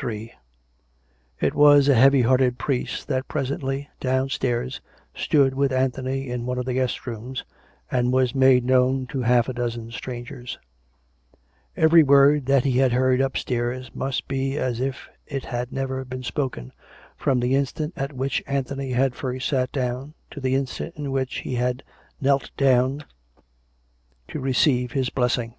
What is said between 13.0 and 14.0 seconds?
upstairs